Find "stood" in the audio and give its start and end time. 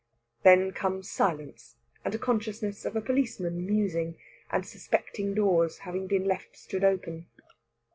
6.57-6.83